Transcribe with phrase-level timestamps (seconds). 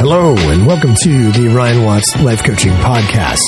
[0.00, 3.40] Hello, and welcome to the Ryan Watts Life Coaching Podcast.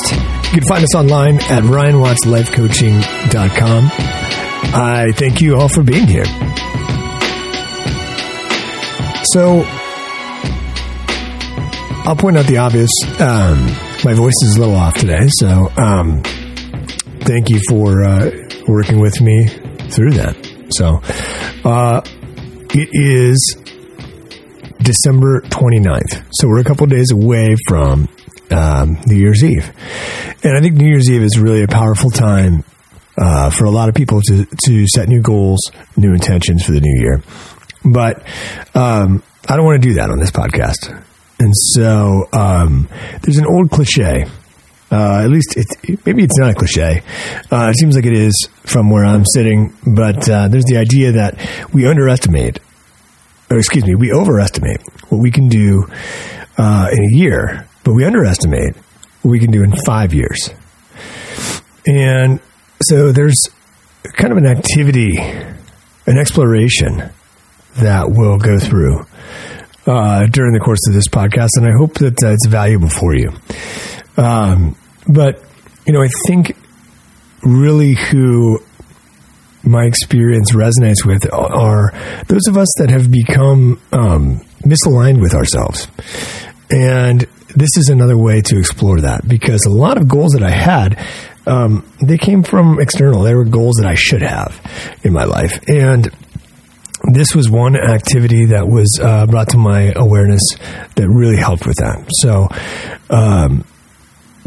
[0.47, 3.85] You can find us online at ryanwattslifecoaching.com.
[4.75, 6.25] I thank you all for being here.
[9.27, 9.63] So,
[12.05, 12.91] I'll point out the obvious.
[13.21, 13.67] Um,
[14.05, 16.21] my voice is a little off today, so um,
[17.21, 18.29] thank you for uh,
[18.67, 20.35] working with me through that.
[20.71, 21.01] So,
[21.65, 22.01] uh,
[22.73, 23.57] it is
[24.91, 26.27] December 29th.
[26.33, 28.09] So we're a couple days away from
[28.51, 29.71] um, New Year's Eve.
[30.43, 32.65] And I think New Year's Eve is really a powerful time
[33.17, 35.61] uh, for a lot of people to, to set new goals,
[35.97, 37.23] new intentions for the new year.
[37.85, 38.27] But
[38.75, 40.91] um, I don't want to do that on this podcast.
[41.39, 42.89] And so um,
[43.23, 44.27] there's an old cliche.
[44.91, 47.03] Uh, at least it, maybe it's not a cliche.
[47.53, 51.13] Uh, it seems like it is from where I'm sitting, but uh, there's the idea
[51.13, 51.39] that
[51.73, 52.59] we underestimate
[53.51, 55.87] or excuse me, we overestimate what we can do
[56.57, 58.77] uh, in a year, but we underestimate
[59.23, 60.51] what we can do in five years.
[61.87, 62.41] And
[62.83, 63.49] so there's
[64.15, 67.11] kind of an activity, an exploration
[67.79, 69.07] that we'll go through
[69.87, 73.15] uh, during the course of this podcast, and I hope that uh, it's valuable for
[73.15, 73.31] you.
[74.17, 74.77] Um,
[75.09, 75.43] but,
[75.87, 76.57] you know, I think
[77.43, 78.63] really who
[79.63, 81.93] my experience resonates with are
[82.27, 85.89] those of us that have become um, misaligned with ourselves.
[86.71, 90.51] And this is another way to explore that because a lot of goals that I
[90.51, 91.05] had,
[91.47, 93.23] um, they came from external.
[93.23, 94.61] They were goals that I should have
[95.03, 95.59] in my life.
[95.69, 96.11] And
[97.13, 100.43] this was one activity that was uh, brought to my awareness
[100.97, 102.09] that really helped with that.
[102.21, 102.49] So,
[103.11, 103.65] um,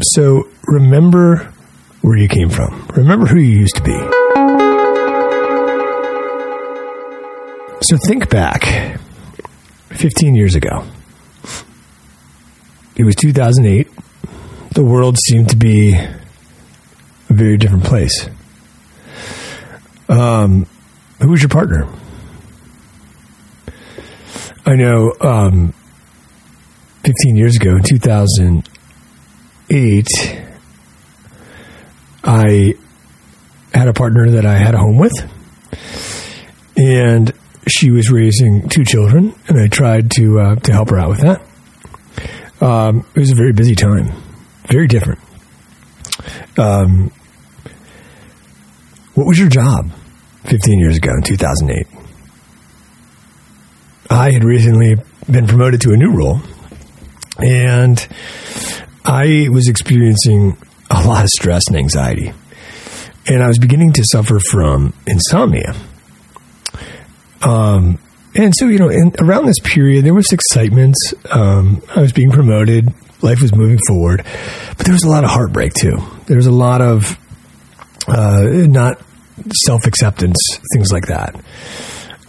[0.00, 1.52] so remember
[2.02, 2.86] where you came from.
[2.94, 4.23] Remember who you used to be.
[7.86, 8.98] So think back
[9.90, 10.86] 15 years ago.
[12.96, 13.90] It was 2008.
[14.70, 16.18] The world seemed to be a
[17.28, 18.30] very different place.
[20.08, 20.66] Um,
[21.20, 21.86] who was your partner?
[24.64, 25.74] I know um,
[27.04, 30.08] 15 years ago, in 2008,
[32.24, 32.76] I
[33.74, 35.12] had a partner that I had a home with.
[36.78, 37.30] And
[37.66, 41.20] she was raising two children, and I tried to uh, to help her out with
[41.20, 41.42] that.
[42.60, 44.12] Um, it was a very busy time,
[44.68, 45.20] very different.
[46.56, 47.10] Um,
[49.14, 49.90] what was your job
[50.44, 51.86] 15 years ago in 2008?
[54.10, 54.96] I had recently
[55.30, 56.40] been promoted to a new role,
[57.38, 58.06] and
[59.04, 60.56] I was experiencing
[60.90, 62.32] a lot of stress and anxiety.
[63.26, 65.74] And I was beginning to suffer from insomnia.
[67.44, 67.98] Um,
[68.34, 70.96] and so, you know, in, around this period, there was excitement.
[71.30, 72.88] Um, I was being promoted.
[73.22, 74.24] Life was moving forward.
[74.76, 75.96] But there was a lot of heartbreak, too.
[76.26, 77.18] There was a lot of
[78.08, 79.00] uh, not
[79.64, 80.36] self acceptance,
[80.74, 81.36] things like that.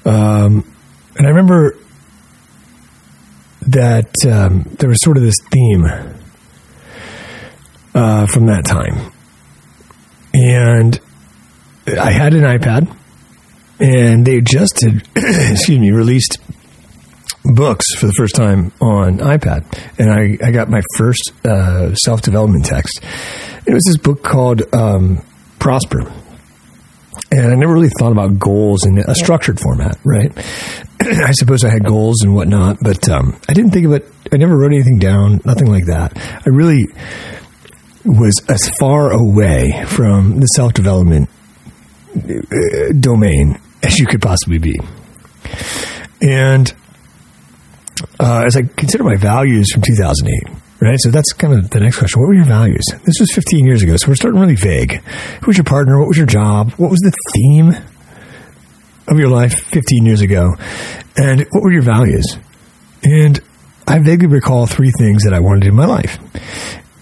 [0.06, 0.72] Um,
[1.18, 1.78] and I remember
[3.64, 5.86] that um, there was sort of this theme
[7.96, 9.12] uh, from that time.
[10.34, 11.00] And
[11.88, 12.96] I had an iPad
[13.80, 16.38] and they just had, excuse me, released
[17.44, 19.66] books for the first time on iPad,
[20.00, 23.00] and I, I got my first uh, self development text.
[23.68, 25.24] It was this book called um,
[25.60, 26.12] Prosper.
[27.32, 30.32] And I never really thought about goals in a structured format, right?
[31.02, 34.06] I suppose I had goals and whatnot, but um, I didn't think of it.
[34.32, 36.14] I never wrote anything down, nothing like that.
[36.16, 36.86] I really
[38.06, 41.30] was as far away from the self development
[43.00, 44.76] domain as you could possibly be.
[46.22, 46.74] And
[48.20, 51.00] uh, as I consider my values from 2008, right?
[51.00, 52.22] So that's kind of the next question.
[52.22, 52.84] What were your values?
[53.04, 55.02] This was 15 years ago, so we're starting really vague.
[55.42, 56.00] Who was your partner?
[56.00, 56.72] What was your job?
[56.74, 57.76] What was the theme
[59.08, 60.56] of your life 15 years ago?
[61.18, 62.38] And what were your values?
[63.04, 63.40] And
[63.88, 66.18] I vaguely recall three things that I wanted in my life,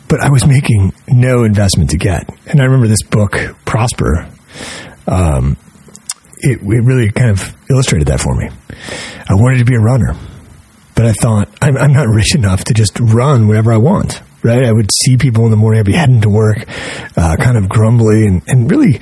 [0.10, 2.28] but I was making no investment to get.
[2.48, 4.30] And I remember this book, Prosper.
[5.08, 5.58] Um,
[6.40, 8.50] it, it really kind of illustrated that for me.
[9.30, 10.16] I wanted to be a runner,
[10.96, 14.22] but I thought I'm, I'm not rich enough to just run whenever I want.
[14.44, 14.66] Right?
[14.66, 15.80] I would see people in the morning.
[15.80, 16.66] I'd be heading to work,
[17.16, 19.00] uh, kind of grumbly, and, and really,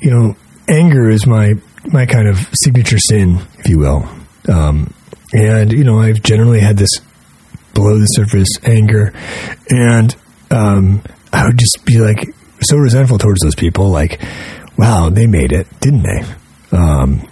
[0.00, 0.36] you know,
[0.68, 1.54] anger is my
[1.86, 4.08] my kind of signature sin, if you will.
[4.48, 4.92] Um,
[5.32, 6.90] and you know, I've generally had this
[7.74, 9.12] below the surface anger,
[9.70, 10.14] and
[10.50, 11.02] um,
[11.32, 13.90] I would just be like so resentful towards those people.
[13.90, 14.20] Like,
[14.76, 16.76] wow, they made it, didn't they?
[16.76, 17.28] Um,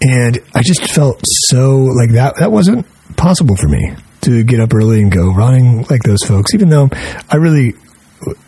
[0.00, 2.86] and I just felt so like that, that wasn't
[3.16, 3.94] possible for me.
[4.22, 6.88] to get up early and go running like those folks, even though
[7.30, 7.74] I really,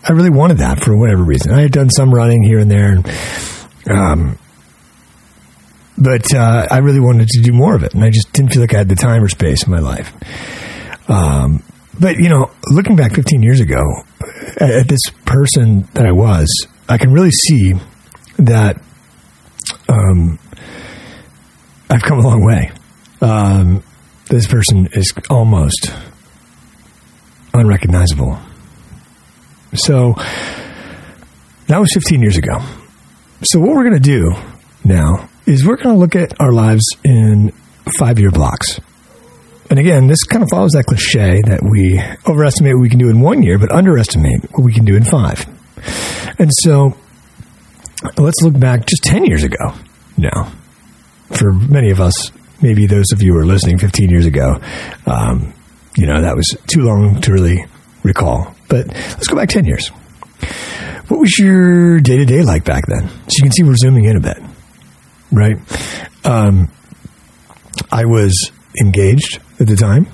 [0.06, 1.52] I really wanted that for whatever reason.
[1.52, 2.98] I had done some running here and there,
[3.90, 4.38] um,
[5.96, 8.60] but uh, I really wanted to do more of it, and I just didn't feel
[8.60, 10.12] like I had the time or space in my life.
[11.08, 11.62] Um,
[11.98, 13.82] but you know, looking back 15 years ago,
[14.58, 16.48] at, at this person that I was,
[16.88, 17.74] I can really see
[18.38, 18.82] that
[19.88, 20.38] um,
[21.90, 22.70] I've come a long way.
[23.20, 23.82] Um,
[24.28, 25.92] this person is almost
[27.54, 28.38] unrecognizable.
[29.74, 30.14] So
[31.66, 32.58] that was 15 years ago.
[33.42, 34.34] So what we're going to do
[34.84, 37.52] now is we're going to look at our lives in
[37.98, 38.80] five year blocks.
[39.70, 42.00] And again, this kind of follows that cliche that we
[42.30, 45.04] overestimate what we can do in one year, but underestimate what we can do in
[45.04, 45.46] five.
[46.38, 46.96] And so
[48.16, 49.74] let's look back just 10 years ago
[50.16, 50.52] now.
[51.30, 54.60] For many of us, maybe those of you who are listening 15 years ago,
[55.06, 55.54] um,
[55.96, 57.64] you know, that was too long to really
[58.02, 58.54] recall.
[58.68, 59.88] But let's go back 10 years.
[61.08, 63.08] What was your day to day like back then?
[63.08, 64.38] So you can see we're zooming in a bit,
[65.30, 65.56] right?
[66.24, 66.70] Um,
[67.90, 68.50] I was
[68.80, 70.06] engaged at the time.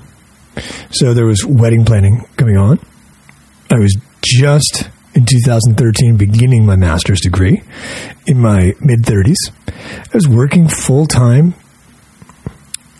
[0.91, 2.79] So there was wedding planning going on.
[3.71, 4.89] I was just
[5.19, 7.61] in 2013 beginning my master's degree
[8.25, 9.35] in my mid 30s.
[9.67, 11.55] I was working full time.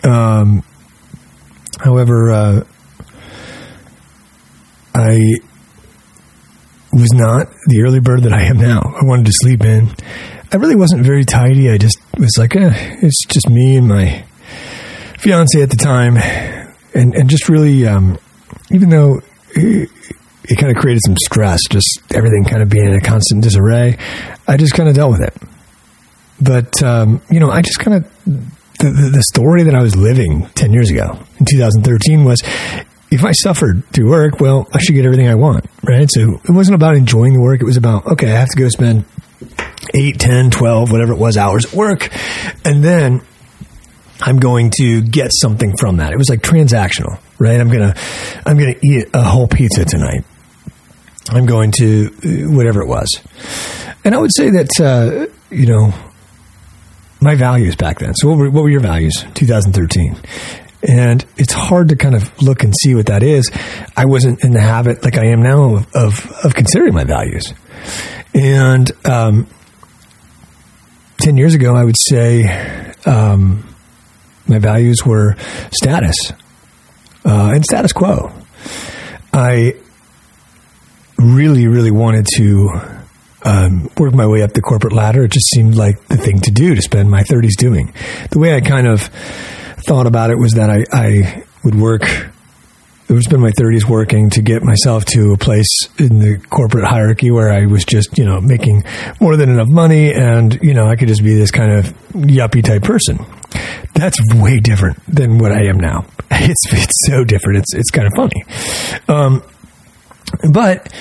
[0.04, 0.64] Um,
[1.80, 2.64] however, uh,
[4.94, 5.18] I
[6.92, 8.82] was not the early bird that I am now.
[8.82, 9.90] I wanted to sleep in.
[10.52, 11.70] I really wasn't very tidy.
[11.70, 14.26] I just was like, eh, it's just me and my
[15.20, 16.18] fiance at the time,
[16.94, 18.18] and and just really, um,
[18.72, 19.22] even though
[20.44, 23.98] it, kind of created some stress, just everything kind of being in a constant disarray,
[24.48, 25.36] I just kind of dealt with it.
[26.42, 29.96] But um, you know, I just kind of the, the, the story that I was
[29.96, 32.42] living ten years ago in 2013 was.
[33.12, 36.08] If I suffered through work, well, I should get everything I want, right?
[36.12, 37.60] So it wasn't about enjoying the work.
[37.60, 39.04] It was about, okay, I have to go spend
[39.96, 42.10] 8, 10, 12, whatever it was hours at work.
[42.64, 43.22] And then
[44.22, 46.12] I'm going to get something from that.
[46.12, 47.60] It was like transactional, right?
[47.60, 47.96] I'm gonna
[48.46, 50.26] I'm gonna eat a whole pizza tonight.
[51.30, 53.08] I'm going to uh, whatever it was,
[54.04, 55.94] and I would say that uh, you know
[57.22, 58.14] my values back then.
[58.16, 59.26] So what were, what were your values?
[59.34, 60.16] 2013.
[60.88, 63.52] And it's hard to kind of look and see what that is.
[63.98, 67.54] I wasn't in the habit, like I am now, of of, of considering my values.
[68.34, 69.48] And um,
[71.20, 73.76] ten years ago, I would say um,
[74.48, 75.36] my values were
[75.72, 76.16] status
[77.30, 78.32] uh, and status quo.
[79.32, 79.76] I
[81.18, 82.70] really, really wanted to
[83.46, 85.26] um, work my way up the corporate ladder.
[85.26, 87.94] It just seemed like the thing to do to spend my 30s doing.
[88.32, 89.02] The way I kind of
[89.88, 92.02] thought about it was that I, I would work
[93.10, 95.68] I was been my 30s working to get myself to a place
[95.98, 98.84] in the corporate hierarchy where I was just, you know, making
[99.20, 102.64] more than enough money and, you know, I could just be this kind of yuppie
[102.64, 103.26] type person.
[103.96, 106.06] That's way different than what I am now.
[106.32, 107.60] It's, it's so different.
[107.60, 108.46] It's, it's kind of funny.
[109.08, 109.44] Um,
[110.54, 110.94] but,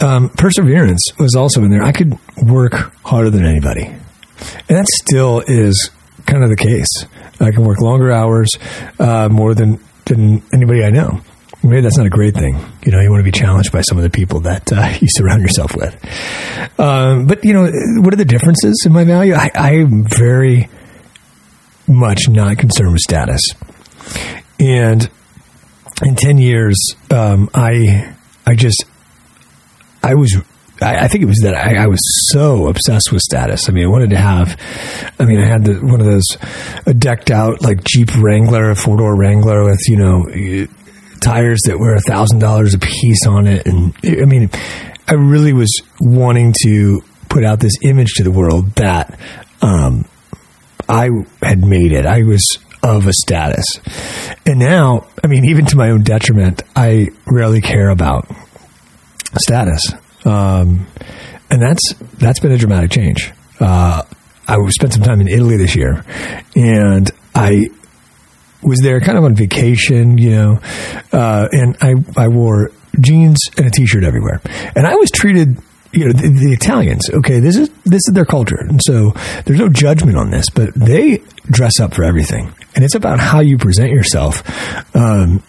[0.00, 1.82] um, perseverance was also in there.
[1.82, 2.74] I could work
[3.04, 3.84] harder than anybody.
[3.86, 5.90] And that still is
[6.26, 6.88] kind of the case.
[7.40, 8.50] I can work longer hours,
[8.98, 11.22] uh, more than, than anybody I know
[11.62, 12.58] maybe that's not a great thing.
[12.84, 15.08] You know, you want to be challenged by some of the people that uh, you
[15.10, 15.94] surround yourself with.
[16.78, 19.34] Um, but you know, what are the differences in my value?
[19.34, 20.68] I, I am very
[21.86, 23.42] much not concerned with status,
[24.58, 25.10] and
[26.02, 26.78] in ten years,
[27.10, 28.14] um, I
[28.46, 28.84] I just
[30.02, 30.36] I was
[30.80, 32.00] I, think it was that I, I, was
[32.32, 33.68] so obsessed with status.
[33.68, 34.58] I mean, I wanted to have.
[35.18, 36.26] I mean, I had the, one of those
[36.98, 40.26] decked out like Jeep Wrangler, a four door Wrangler with you know
[41.22, 44.50] tires that were a thousand dollars a piece on it, and I mean,
[45.08, 49.18] I really was wanting to put out this image to the world that
[49.62, 50.04] um,
[50.88, 51.08] I
[51.42, 52.06] had made it.
[52.06, 53.64] I was of a status,
[54.44, 58.28] and now, I mean, even to my own detriment, I rarely care about
[59.38, 59.92] status,
[60.24, 60.86] um,
[61.50, 63.30] and that's that's been a dramatic change.
[63.60, 64.02] Uh,
[64.48, 66.04] I spent some time in Italy this year,
[66.56, 67.68] and I
[68.62, 70.60] was there kind of on vacation, you know,
[71.12, 74.40] uh, and I, I wore jeans and a t-shirt everywhere.
[74.76, 75.58] And I was treated,
[75.92, 78.58] you know, the, the, Italians, okay, this is, this is their culture.
[78.58, 79.12] And so
[79.44, 82.52] there's no judgment on this, but they dress up for everything.
[82.74, 84.42] And it's about how you present yourself.
[84.94, 85.42] Um,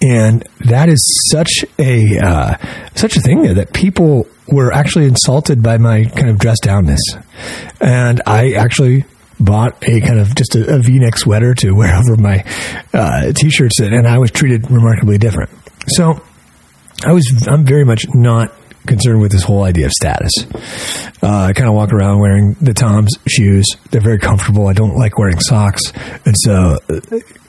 [0.00, 1.00] and that is
[1.30, 2.56] such a, uh,
[2.94, 6.98] such a thing there that people were actually insulted by my kind of dress downness.
[7.80, 9.04] And I actually
[9.44, 12.44] bought a kind of just a a V-neck sweater to wear over my
[12.92, 15.50] uh, t-shirts, and I was treated remarkably different.
[15.88, 16.22] So
[17.04, 18.52] I was I'm very much not
[18.86, 20.32] concerned with this whole idea of status.
[21.22, 23.66] Uh, I kind of walk around wearing the TOMS shoes.
[23.90, 24.66] They're very comfortable.
[24.66, 25.92] I don't like wearing socks,
[26.24, 27.00] and so uh,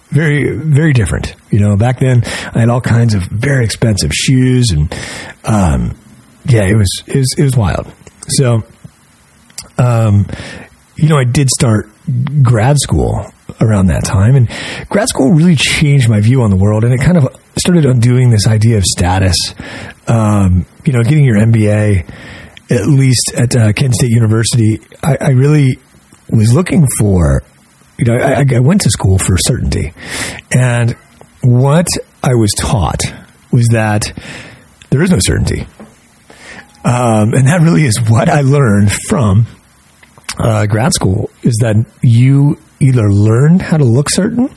[0.10, 1.36] very very different.
[1.50, 2.24] You know, back then
[2.54, 4.94] I had all kinds of very expensive shoes, and
[5.44, 5.98] um,
[6.46, 7.92] yeah, it was it was it was wild.
[8.28, 8.64] So,
[9.78, 10.28] um,
[10.96, 11.90] you know, I did start
[12.42, 13.26] grad school
[13.62, 14.50] around that time, and
[14.90, 18.30] grad school really changed my view on the world, and it kind of started undoing
[18.30, 19.36] this idea of status.
[20.08, 22.10] Um, you know, getting your MBA,
[22.70, 25.78] at least at uh, Kent State University, I, I really
[26.30, 27.44] was looking for.
[27.98, 29.94] You know, I, I went to school for certainty,
[30.52, 30.96] and
[31.42, 31.88] what
[32.24, 33.02] I was taught
[33.52, 34.12] was that
[34.90, 35.68] there is no certainty.
[36.86, 39.46] Um, and that really is what I learned from
[40.38, 44.50] uh, grad school is that you either learned how to look certain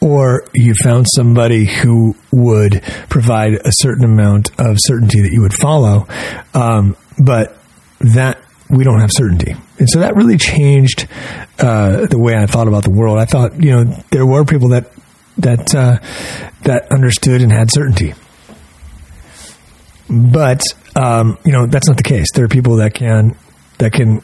[0.00, 5.54] or you found somebody who would provide a certain amount of certainty that you would
[5.54, 6.06] follow.
[6.52, 7.56] Um, but
[8.00, 9.54] that we don't have certainty.
[9.78, 11.08] And so that really changed
[11.58, 13.18] uh, the way I thought about the world.
[13.18, 14.90] I thought, you know, there were people that
[15.38, 15.98] that uh,
[16.62, 18.14] that understood and had certainty.
[20.08, 20.62] But
[20.96, 22.28] um, you know that's not the case.
[22.34, 23.36] There are people that can
[23.78, 24.22] that can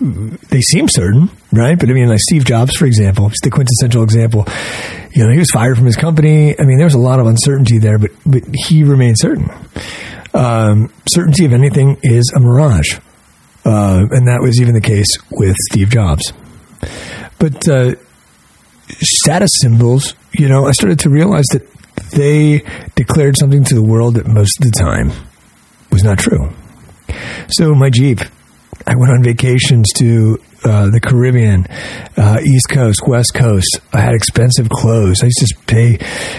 [0.00, 1.78] they seem certain, right?
[1.78, 4.46] But I mean, like Steve Jobs, for example, it's the quintessential example.
[5.12, 6.58] You know, he was fired from his company.
[6.58, 9.50] I mean, there was a lot of uncertainty there, but but he remained certain.
[10.34, 12.98] Um, certainty of anything is a mirage,
[13.64, 16.32] uh, and that was even the case with Steve Jobs.
[17.38, 17.94] But uh,
[18.88, 21.66] status symbols, you know, I started to realize that
[22.10, 22.62] they
[22.94, 25.10] declared something to the world that most of the time
[25.90, 26.52] was not true.
[27.48, 28.20] So my Jeep,
[28.86, 31.66] I went on vacations to uh, the Caribbean,
[32.16, 33.80] uh, East Coast, West Coast.
[33.92, 35.22] I had expensive clothes.
[35.22, 35.98] I used to pay,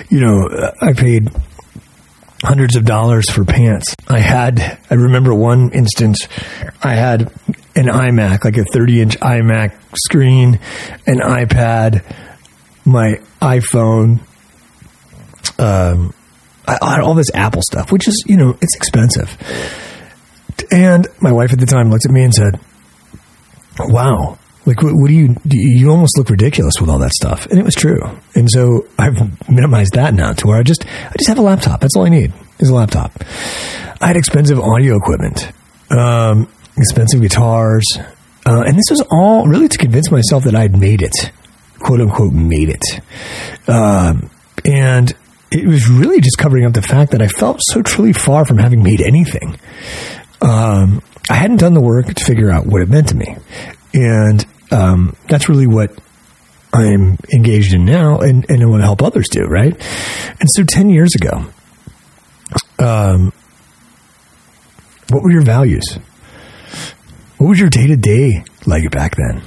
[0.09, 1.29] you know, I paid
[2.43, 3.95] hundreds of dollars for pants.
[4.07, 6.27] I had, I remember one instance,
[6.81, 7.21] I had
[7.75, 10.59] an iMac, like a 30 inch iMac screen,
[11.05, 12.03] an iPad,
[12.85, 14.21] my iPhone,
[15.59, 16.13] um,
[16.81, 19.35] all this Apple stuff, which is, you know, it's expensive.
[20.71, 22.59] And my wife at the time looked at me and said,
[23.79, 27.45] wow, like, what, what do you, you almost look ridiculous with all that stuff.
[27.45, 27.99] And it was true.
[28.35, 31.79] And so I've minimized that now to where I just, I just have a laptop.
[31.79, 33.13] That's all I need is a laptop.
[34.01, 35.51] I had expensive audio equipment,
[35.89, 37.85] um, expensive guitars.
[38.45, 41.31] Uh, and this was all really to convince myself that I'd made it,
[41.79, 43.69] quote unquote, made it.
[43.69, 44.29] Um,
[44.65, 45.13] and
[45.49, 48.57] it was really just covering up the fact that I felt so truly far from
[48.57, 49.57] having made anything.
[50.41, 53.35] Um, I hadn't done the work to figure out what it meant to me.
[53.93, 55.97] And um, that's really what
[56.73, 59.73] I'm engaged in now and, and I want to help others do, right?
[60.39, 61.45] And so 10 years ago,
[62.79, 63.33] um,
[65.09, 65.97] what were your values?
[67.37, 69.41] What was your day to day like back then?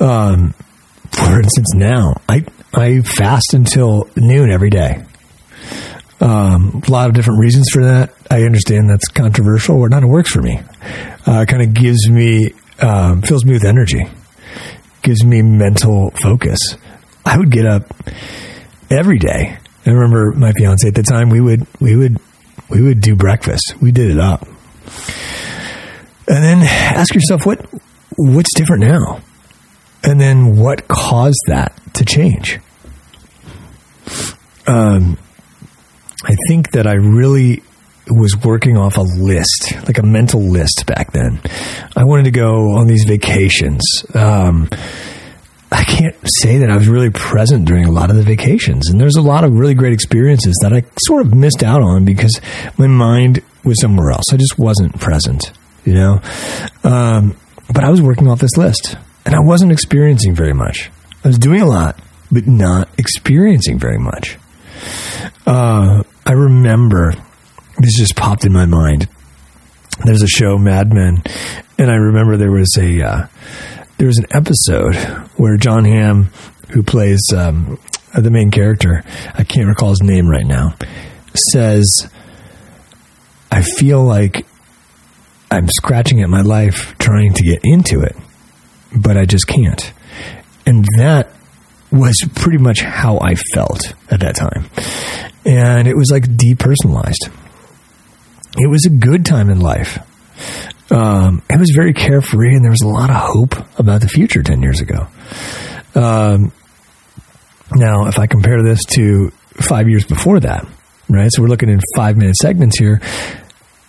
[0.00, 0.54] Um,
[1.12, 2.44] for instance, now I
[2.74, 5.04] I fast until noon every day.
[6.20, 8.15] Um, a lot of different reasons for that.
[8.30, 10.02] I understand that's controversial, or not.
[10.02, 10.60] It works for me.
[11.26, 14.04] Uh, kind of gives me um, fills me with energy,
[15.02, 16.76] gives me mental focus.
[17.24, 17.84] I would get up
[18.90, 19.58] every day.
[19.84, 21.30] I remember my fiance at the time.
[21.30, 22.18] We would we would
[22.68, 23.74] we would do breakfast.
[23.80, 24.46] We did it up,
[26.28, 27.64] and then ask yourself what
[28.16, 29.20] what's different now,
[30.02, 32.60] and then what caused that to change.
[34.66, 35.16] Um,
[36.24, 37.62] I think that I really
[38.08, 41.40] was working off a list, like a mental list back then.
[41.96, 43.82] I wanted to go on these vacations.
[44.14, 44.68] Um,
[45.72, 48.88] I can't say that I was really present during a lot of the vacations.
[48.88, 52.04] And there's a lot of really great experiences that I sort of missed out on
[52.04, 52.40] because
[52.78, 54.24] my mind was somewhere else.
[54.32, 55.52] I just wasn't present,
[55.84, 56.20] you know?
[56.84, 57.36] Um,
[57.72, 60.90] but I was working off this list and I wasn't experiencing very much.
[61.24, 64.38] I was doing a lot, but not experiencing very much.
[65.44, 67.14] Uh, I remember
[67.78, 69.08] this just popped in my mind.
[70.04, 71.22] There's a show, Mad Men,
[71.78, 73.26] and I remember there was a uh,
[73.98, 74.94] there was an episode
[75.36, 76.30] where Jon Hamm,
[76.70, 77.78] who plays um,
[78.14, 79.02] the main character,
[79.34, 80.74] I can't recall his name right now,
[81.52, 82.10] says,
[83.50, 84.46] "I feel like
[85.50, 88.16] I'm scratching at my life trying to get into it,
[88.94, 89.92] but I just can't,"
[90.66, 91.30] and that
[91.90, 94.68] was pretty much how I felt at that time.
[95.46, 97.30] And it was like depersonalized.
[98.56, 99.98] It was a good time in life.
[100.90, 104.42] Um, it was very carefree, and there was a lot of hope about the future
[104.42, 105.08] ten years ago.
[105.94, 106.52] Um,
[107.74, 110.66] now, if I compare this to five years before that,
[111.08, 111.30] right?
[111.32, 113.00] So we're looking in five minute segments here,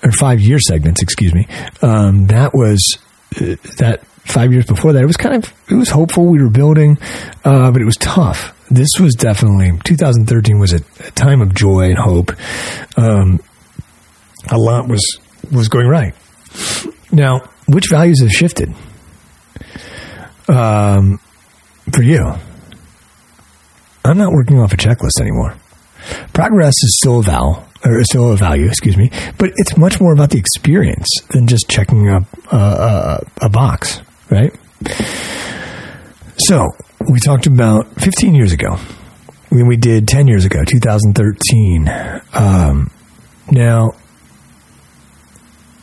[0.04, 1.48] or five year segments, excuse me.
[1.82, 2.98] Um, that was
[3.36, 5.04] uh, that five years before that.
[5.04, 6.26] It was kind of it was hopeful.
[6.26, 6.98] We were building,
[7.44, 8.54] uh, but it was tough.
[8.70, 12.32] This was definitely 2013 was a, a time of joy and hope.
[12.98, 13.40] Um,
[14.50, 15.20] a lot was
[15.52, 16.14] was going right.
[17.12, 18.74] Now, which values have shifted
[20.48, 21.20] um,
[21.94, 22.34] for you?
[24.06, 25.56] I'm not working off a checklist anymore.
[26.34, 30.14] Progress is still a val or still a value, excuse me, but it's much more
[30.14, 34.02] about the experience than just checking a, a, a box,
[34.32, 34.54] right?
[36.38, 36.70] So
[37.10, 38.78] we talked about 15 years ago.
[39.50, 41.90] When we did 10 years ago, 2013.
[42.34, 42.92] Um,
[43.50, 43.94] now,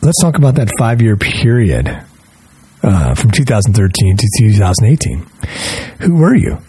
[0.05, 1.87] let's talk about that five year period
[2.83, 5.25] uh, from 2013 to 2018.
[6.01, 6.59] Who were you?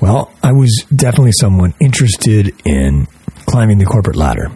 [0.00, 3.06] Well, I was definitely someone interested in
[3.46, 4.50] climbing the corporate ladder.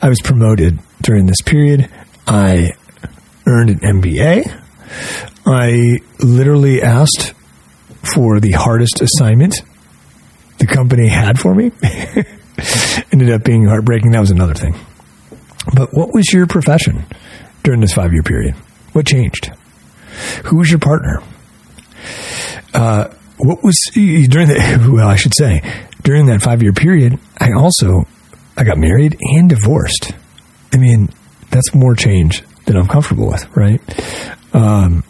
[0.00, 1.90] I was promoted during this period.
[2.26, 2.72] I
[3.46, 4.64] earned an MBA.
[5.44, 7.34] I literally asked
[8.14, 9.60] for the hardest assignment
[10.58, 11.70] the company had for me.
[13.12, 14.12] Ended up being heartbreaking.
[14.12, 14.74] That was another thing.
[15.74, 17.04] But what was your profession
[17.62, 18.54] during this five year period?
[18.92, 19.52] What changed?
[20.46, 21.22] Who was your partner?
[22.74, 23.08] Uh,
[23.38, 25.62] what was during the well i should say
[26.02, 28.04] during that five year period i also
[28.56, 30.12] i got married and divorced
[30.72, 31.08] i mean
[31.50, 33.80] that's more change than i'm comfortable with right
[34.54, 35.04] um,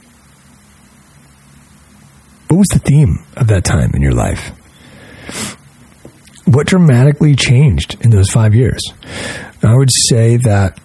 [2.49, 4.51] what was the theme of that time in your life
[6.45, 8.81] what dramatically changed in those five years
[9.63, 10.79] i would say that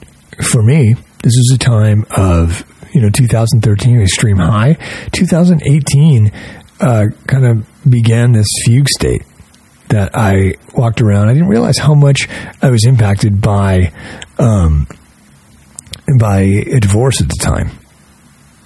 [0.52, 2.64] for me this is a time of
[2.94, 4.74] you know 2013 extreme high
[5.12, 6.32] 2018
[6.80, 9.24] uh, kind of began this fugue state
[9.94, 11.30] that I walked around.
[11.30, 12.28] I didn't realize how much
[12.62, 13.94] I was impacted by
[14.40, 14.88] um,
[16.20, 17.72] by a divorce at the time,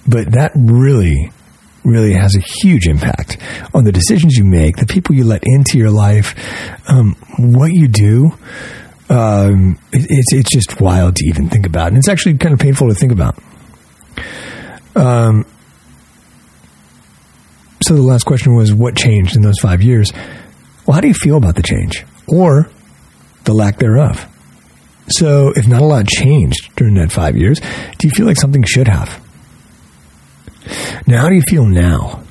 [0.06, 1.30] but that really,
[1.84, 3.38] really has a huge impact
[3.74, 6.34] on the decisions you make, the people you let into your life,
[6.88, 8.32] um, what you do.
[9.10, 12.60] Um, it, it's it's just wild to even think about, and it's actually kind of
[12.60, 13.38] painful to think about.
[14.94, 15.46] Um,
[17.82, 20.12] so the last question was what changed in those five years?
[20.84, 22.68] Well, how do you feel about the change or
[23.44, 24.26] the lack thereof?
[25.08, 27.60] So, if not a lot changed during that five years,
[27.98, 29.24] do you feel like something should have?
[31.06, 32.24] Now, how do you feel now?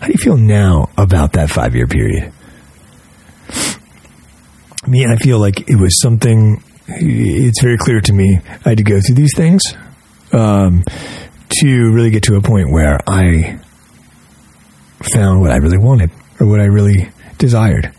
[0.00, 2.32] How do you feel now about that five year period?
[4.90, 8.82] Me, I feel like it was something, it's very clear to me I had to
[8.82, 9.62] go through these things
[10.32, 10.82] um,
[11.60, 13.60] to really get to a point where I
[15.14, 17.94] found what I really wanted or what I really desired.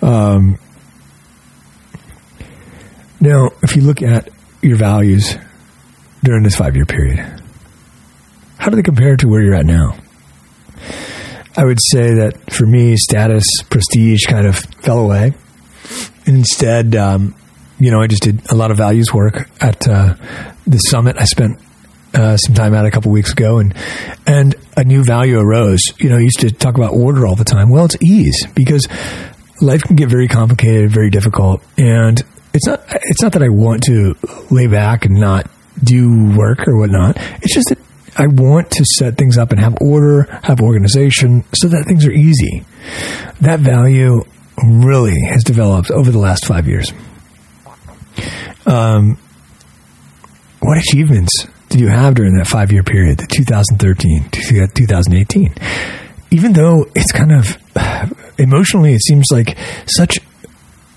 [0.00, 0.58] Um,
[3.20, 4.30] now, if you look at
[4.62, 5.36] your values
[6.24, 7.18] during this five year period,
[8.56, 9.94] how do they compare to where you're at now?
[11.54, 15.34] I would say that for me, status, prestige kind of fell away.
[16.26, 17.34] Instead, um,
[17.78, 20.14] you know, I just did a lot of values work at uh,
[20.66, 21.16] the summit.
[21.16, 21.60] I spent
[22.14, 23.74] uh, some time out a couple weeks ago, and
[24.26, 25.82] and a new value arose.
[25.98, 27.70] You know, I used to talk about order all the time.
[27.70, 28.86] Well, it's ease because
[29.60, 32.20] life can get very complicated, very difficult, and
[32.52, 32.82] it's not.
[32.88, 34.16] It's not that I want to
[34.50, 35.50] lay back and not
[35.82, 37.16] do work or whatnot.
[37.42, 37.78] It's just that
[38.16, 42.10] I want to set things up and have order, have organization, so that things are
[42.10, 42.64] easy.
[43.40, 44.24] That value
[44.64, 46.92] really has developed over the last five years.
[48.66, 49.18] Um,
[50.60, 55.54] what achievements did you have during that five year period, the 2013 to 2018?
[56.30, 57.56] Even though it's kind of
[58.38, 60.18] emotionally, it seems like such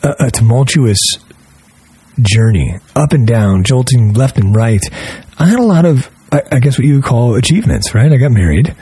[0.04, 1.00] a, a tumultuous
[2.22, 4.82] journey, up and down, jolting left and right.
[5.38, 7.94] I had a lot of, I, I guess, what you would call achievements.
[7.94, 8.12] Right?
[8.12, 8.76] I got married.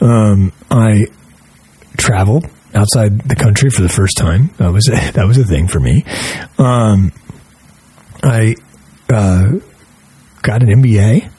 [0.00, 1.06] Um, I
[1.96, 4.50] traveled outside the country for the first time.
[4.58, 6.04] That was a, that was a thing for me.
[6.58, 7.12] Um,
[8.22, 8.54] I
[9.10, 9.52] uh,
[10.42, 11.30] got an MBA.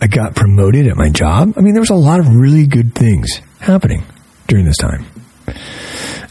[0.00, 1.54] I got promoted at my job.
[1.56, 4.04] I mean, there was a lot of really good things happening
[4.46, 5.04] during this time.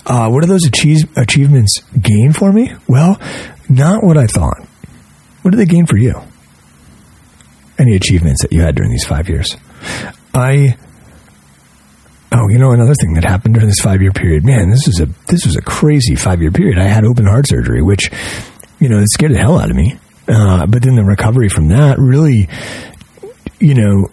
[0.06, 2.72] Uh, what do those achieve- achievements gain for me?
[2.88, 3.20] Well,
[3.70, 4.66] not what I thought.
[5.42, 6.20] What did they gain for you?
[7.78, 9.56] Any achievements that you had during these five years?
[10.34, 10.78] I.
[12.32, 14.44] Oh, you know another thing that happened during this five year period.
[14.44, 16.78] Man, this is a this was a crazy five year period.
[16.78, 18.12] I had open heart surgery, which
[18.80, 19.98] you know it scared the hell out of me.
[20.28, 22.50] Uh, but then the recovery from that really,
[23.60, 24.10] you know,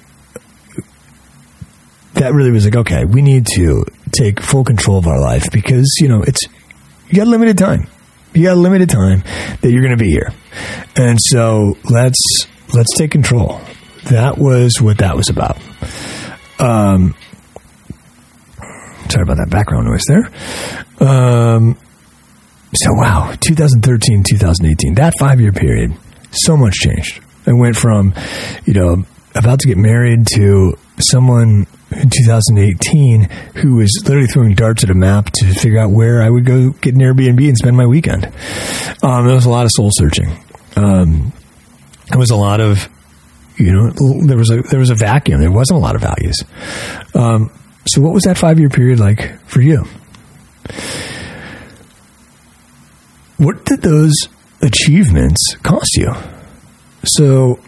[2.14, 5.96] that really was like, okay, we need to take full control of our life because,
[6.00, 6.42] you know, it's,
[7.08, 7.88] you got limited time.
[8.32, 9.22] You got limited time
[9.60, 10.32] that you're going to be here.
[10.96, 12.20] And so let's,
[12.72, 13.60] let's take control.
[14.04, 15.58] That was what that was about.
[16.60, 17.16] Um,
[19.14, 20.26] sorry about that background noise there.
[21.00, 21.78] Um,
[22.74, 25.94] so wow, 2013, 2018, that five year period,
[26.32, 27.22] so much changed.
[27.46, 28.14] I went from,
[28.64, 33.22] you know, about to get married to someone in 2018
[33.56, 36.70] who was literally throwing darts at a map to figure out where I would go
[36.70, 38.26] get an Airbnb and spend my weekend.
[39.02, 40.30] Um, there was a lot of soul searching.
[40.76, 41.32] Um,
[42.08, 42.88] there was a lot of,
[43.56, 43.90] you know,
[44.26, 45.40] there was a there was a vacuum.
[45.40, 46.42] There wasn't a lot of values.
[47.14, 47.50] Um,
[47.86, 49.84] so, what was that five year period like for you?
[53.36, 54.14] What did those
[54.62, 56.12] achievements cost you?
[57.04, 57.60] So,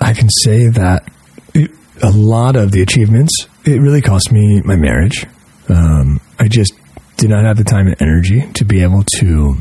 [0.00, 1.10] I can say that
[1.54, 1.70] it,
[2.02, 5.26] a lot of the achievements, it really cost me my marriage.
[5.68, 6.72] Um, I just
[7.16, 9.56] did not have the time and energy to be able to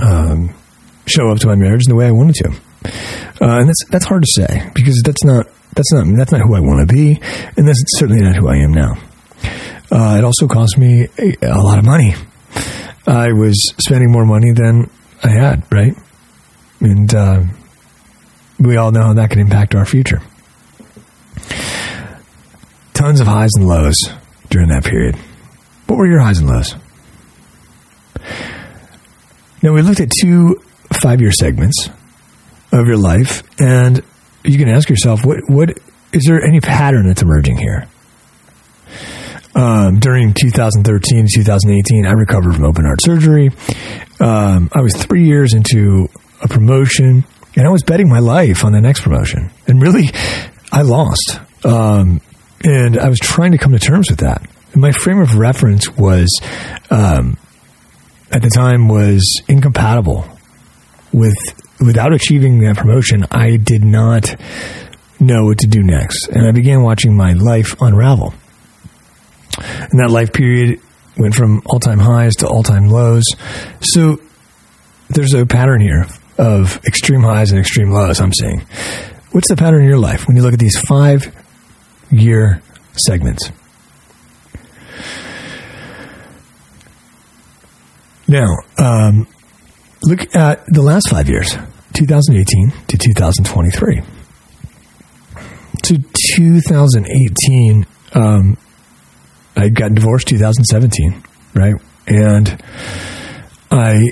[0.00, 0.54] um,
[1.06, 2.48] show up to my marriage in the way I wanted to.
[3.40, 6.54] Uh, and that's that's hard to say because that's not that's not that's not who
[6.54, 7.20] I want to be,
[7.56, 8.94] and that's certainly not who I am now.
[9.90, 12.14] Uh, it also cost me a, a, lot of money.
[13.06, 14.90] I was spending more money than
[15.22, 15.94] I had, right?
[16.80, 17.42] And uh,
[18.58, 20.20] we all know how that can impact our future.
[22.94, 23.96] Tons of highs and lows
[24.48, 25.16] during that period.
[25.86, 26.74] What were your highs and lows?
[29.62, 31.88] Now, we looked at two five year segments
[32.72, 34.02] of your life, and
[34.44, 35.70] you can ask yourself, what, what
[36.12, 37.88] is there any pattern that's emerging here?
[39.54, 43.50] Um, during 2013 2018, I recovered from open heart surgery.
[44.18, 46.08] Um, I was three years into
[46.42, 47.24] a promotion,
[47.56, 49.50] and I was betting my life on the next promotion.
[49.68, 50.10] And really,
[50.72, 51.40] I lost.
[51.64, 52.20] Um,
[52.64, 54.42] and I was trying to come to terms with that.
[54.72, 56.28] And my frame of reference was,
[56.90, 57.36] um,
[58.32, 60.26] at the time, was incompatible
[61.12, 61.36] with
[61.80, 64.34] without achieving that promotion, I did not
[65.20, 66.28] know what to do next.
[66.28, 68.34] And I began watching my life unravel.
[69.58, 70.80] And that life period
[71.16, 73.24] went from all time highs to all time lows.
[73.80, 74.20] So
[75.08, 76.06] there's a pattern here
[76.38, 78.66] of extreme highs and extreme lows, I'm saying.
[79.30, 81.34] What's the pattern in your life when you look at these five
[82.10, 83.50] year segments?
[88.26, 89.26] Now, um,
[90.04, 91.56] look at the last five years
[91.94, 94.02] 2018 to 2023.
[95.84, 95.98] To
[96.36, 98.56] 2018, um,
[99.56, 101.22] I got divorced 2017,
[101.54, 101.74] right?
[102.06, 102.62] And
[103.70, 104.10] I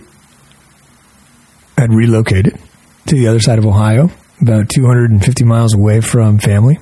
[1.77, 2.59] had relocated
[3.07, 6.79] to the other side of Ohio, about 250 miles away from family.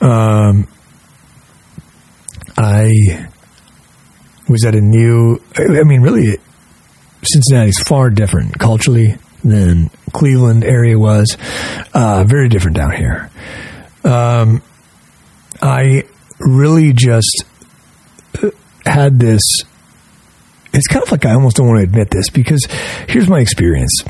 [0.00, 0.68] Um,
[2.56, 2.90] I
[4.48, 6.38] was at a new, I mean, really,
[7.22, 11.36] Cincinnati's far different culturally than Cleveland area was.
[11.94, 13.30] Uh, very different down here.
[14.04, 14.62] Um,
[15.60, 16.04] I
[16.38, 17.44] really just
[18.42, 18.50] uh,
[18.84, 19.42] had this.
[20.72, 22.66] It's kind of like I almost don't want to admit this because
[23.08, 24.02] here's my experience.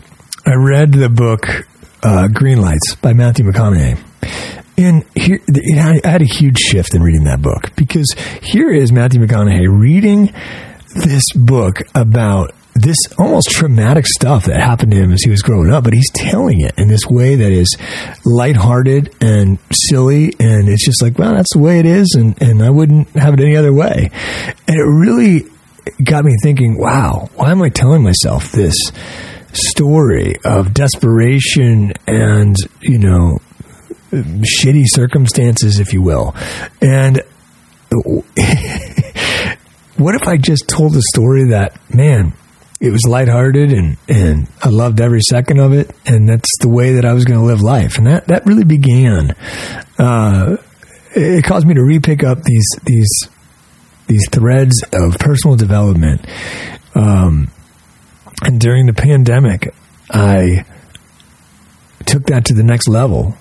[0.44, 1.46] I read the book
[2.02, 3.98] uh, Green Lights by Matthew McConaughey.
[4.76, 9.20] And here, I had a huge shift in reading that book because here is Matthew
[9.20, 10.32] McConaughey reading
[10.94, 15.70] this book about this almost traumatic stuff that happened to him as he was growing
[15.72, 17.76] up, but he's telling it in this way that is
[18.24, 20.32] lighthearted and silly.
[20.38, 22.14] And it's just like, well, that's the way it is.
[22.16, 24.10] And, and I wouldn't have it any other way.
[24.66, 25.44] And it really
[26.02, 28.76] got me thinking, wow, why am I telling myself this
[29.52, 33.38] story of desperation and, you know,
[34.12, 36.34] shitty circumstances, if you will?
[36.80, 37.22] And
[39.96, 42.34] what if I just told a story that, man,
[42.80, 45.90] it was lighthearted and, and I loved every second of it.
[46.06, 47.98] And that's the way that I was going to live life.
[47.98, 49.34] And that, that really began,
[49.98, 50.56] uh,
[51.14, 53.28] it caused me to repick up these, these,
[54.06, 56.24] these threads of personal development.
[56.94, 57.50] Um,
[58.44, 59.74] and during the pandemic,
[60.10, 60.64] I
[62.06, 63.36] took that to the next level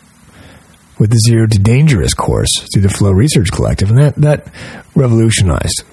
[0.97, 3.91] with the zero to dangerous course through the Flow Research Collective.
[3.91, 4.51] And that, that
[4.95, 5.83] revolutionized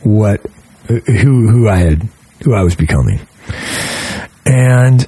[0.00, 0.40] what,
[0.86, 1.00] who,
[1.50, 2.08] who I had
[2.44, 3.20] who I was becoming.
[4.44, 5.06] And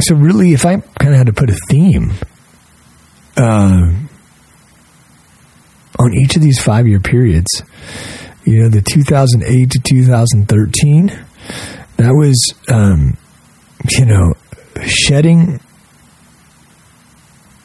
[0.00, 2.12] so, really, if I kind of had to put a theme
[3.36, 3.92] uh,
[5.98, 7.62] on each of these five year periods,
[8.44, 11.06] you know, the 2008 to 2013,
[11.96, 13.16] that was, um,
[13.90, 14.34] you know,
[14.84, 15.60] shedding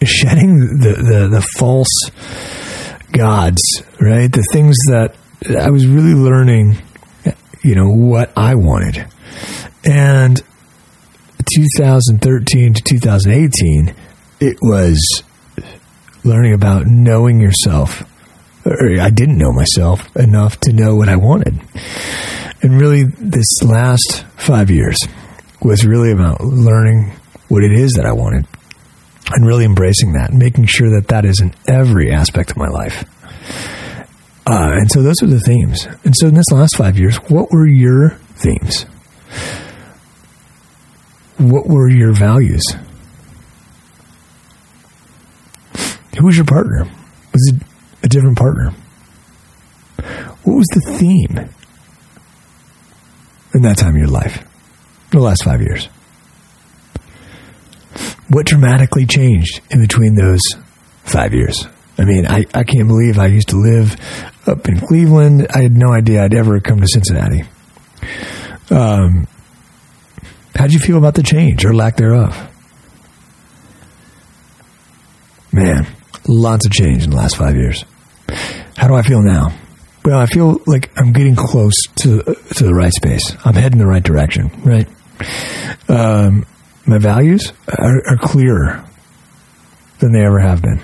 [0.05, 1.89] shedding the, the, the false
[3.11, 3.61] gods,
[3.99, 4.31] right?
[4.31, 5.15] The things that
[5.59, 6.77] I was really learning,
[7.63, 9.05] you know, what I wanted.
[9.85, 10.41] And
[11.55, 13.95] 2013 to 2018,
[14.39, 15.23] it was
[16.23, 18.03] learning about knowing yourself.
[18.65, 21.59] I didn't know myself enough to know what I wanted.
[22.61, 24.97] And really, this last five years
[25.61, 27.13] was really about learning
[27.47, 28.45] what it is that I wanted
[29.31, 32.67] and really embracing that and making sure that that is in every aspect of my
[32.67, 33.03] life.
[34.45, 35.87] Uh, and so those are the themes.
[36.03, 38.83] And so in this last five years, what were your themes?
[41.37, 42.63] What were your values?
[46.17, 46.83] Who was your partner?
[47.31, 47.61] Was it
[48.03, 48.73] a different partner?
[50.43, 51.49] What was the theme
[53.53, 54.45] in that time of your life?
[55.11, 55.87] The last five years.
[58.29, 60.41] What dramatically changed in between those
[61.03, 61.67] five years?
[61.99, 63.97] I mean, I, I can't believe I used to live
[64.47, 65.47] up in Cleveland.
[65.53, 67.43] I had no idea I'd ever come to Cincinnati.
[68.69, 69.27] Um,
[70.55, 72.33] how'd you feel about the change or lack thereof?
[75.51, 75.87] Man,
[76.25, 77.83] lots of change in the last five years.
[78.77, 79.53] How do I feel now?
[80.05, 83.35] Well, I feel like I'm getting close to to the right space.
[83.43, 84.49] I'm heading the right direction.
[84.63, 84.87] Right.
[85.89, 86.45] Um,
[86.85, 88.85] my values are, are, clearer
[89.99, 90.81] than they ever have been.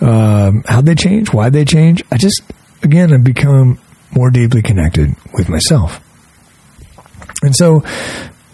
[0.00, 1.32] Um, how'd they change?
[1.32, 2.02] Why'd they change?
[2.10, 2.42] I just,
[2.82, 3.78] again, I've become
[4.10, 6.00] more deeply connected with myself.
[7.42, 7.82] And so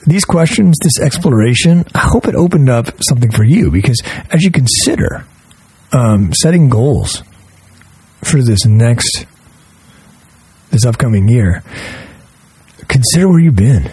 [0.07, 4.51] these questions, this exploration, I hope it opened up something for you because as you
[4.51, 5.27] consider
[5.93, 7.23] um, setting goals
[8.23, 9.27] for this next,
[10.71, 11.63] this upcoming year,
[12.89, 13.91] consider where you've been.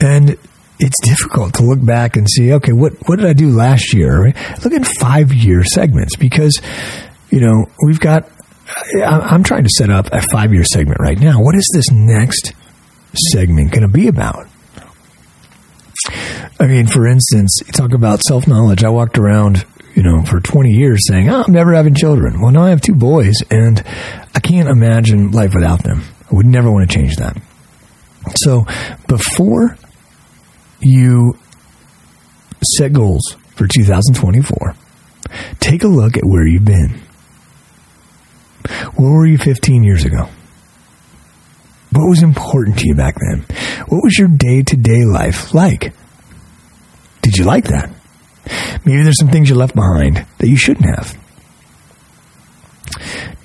[0.00, 0.38] And
[0.78, 4.32] it's difficult to look back and see, okay, what, what did I do last year?
[4.64, 6.60] Look at five year segments because,
[7.30, 8.28] you know, we've got,
[9.04, 11.42] I'm trying to set up a five year segment right now.
[11.42, 12.52] What is this next
[13.32, 14.46] segment going to be about?
[16.60, 18.84] I mean, for instance, you talk about self knowledge.
[18.84, 19.64] I walked around,
[19.94, 22.40] you know, for 20 years saying, oh, I'm never having children.
[22.40, 23.82] Well, now I have two boys and
[24.34, 26.02] I can't imagine life without them.
[26.30, 27.36] I would never want to change that.
[28.36, 28.66] So
[29.06, 29.76] before
[30.80, 31.38] you
[32.76, 34.74] set goals for 2024,
[35.60, 37.00] take a look at where you've been.
[38.94, 40.28] Where were you 15 years ago?
[41.92, 43.46] What was important to you back then?
[43.88, 45.92] What was your day to day life like?
[47.22, 47.90] Did you like that?
[48.84, 51.16] Maybe there's some things you left behind that you shouldn't have.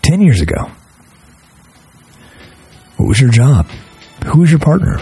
[0.04, 0.69] 10 years ago,
[2.98, 3.67] what was your job?
[4.26, 5.00] Who was your partner?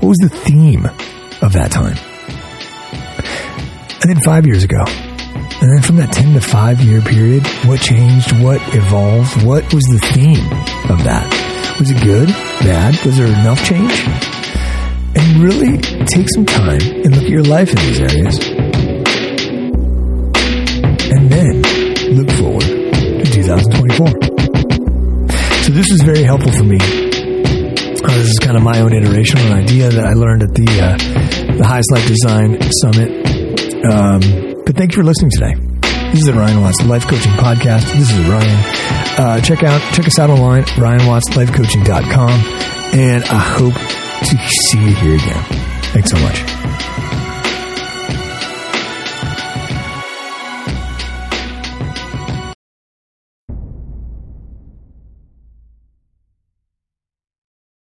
[0.00, 0.84] What was the theme
[1.42, 1.96] of that time?
[4.02, 4.84] And then five years ago,
[5.60, 8.30] and then from that 10 to 5 year period, what changed?
[8.42, 9.42] What evolved?
[9.42, 10.46] What was the theme
[10.90, 11.26] of that?
[11.80, 12.28] Was it good?
[12.60, 12.94] Bad?
[13.04, 14.06] Was there enough change?
[15.16, 18.38] And really take some time and look at your life in these areas.
[21.10, 21.62] And then
[22.14, 24.06] look forward to 2024.
[25.64, 27.05] So this was very helpful for me
[28.14, 30.66] this is kind of my own iteration of an idea that I learned at the
[30.66, 30.96] uh,
[31.56, 33.10] the Highest Life Design Summit.
[33.84, 35.54] Um, but thank you for listening today.
[36.10, 37.92] This is the Ryan Watts Life Coaching Podcast.
[37.92, 38.64] This is Ryan.
[39.18, 42.30] Uh, check out check us out online, ryanwattslifecoaching.com.
[42.98, 44.38] And I hope to
[44.70, 45.42] see you here again.
[45.92, 46.75] Thanks so much.